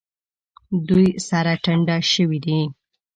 دوی 0.87 1.07
سره 1.27 1.53
ټنډه 1.63 1.97
شوي 2.13 2.39
دي. 2.45 2.61